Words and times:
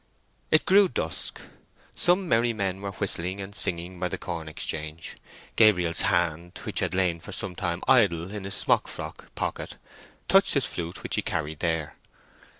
It 0.49 0.65
grew 0.65 0.89
dusk. 0.89 1.41
Some 1.93 2.27
merry 2.27 2.53
men 2.53 2.81
were 2.81 2.89
whistling 2.93 3.39
and 3.39 3.53
singing 3.53 3.99
by 3.99 4.07
the 4.07 4.17
corn 4.17 4.47
exchange. 4.49 5.15
Gabriel's 5.55 6.01
hand, 6.01 6.57
which 6.63 6.79
had 6.79 6.95
lain 6.95 7.19
for 7.19 7.31
some 7.31 7.55
time 7.55 7.83
idle 7.87 8.31
in 8.31 8.45
his 8.45 8.55
smock 8.55 8.87
frock 8.87 9.27
pocket, 9.35 9.77
touched 10.27 10.55
his 10.55 10.65
flute 10.65 11.03
which 11.03 11.17
he 11.17 11.21
carried 11.21 11.59
there. 11.59 11.97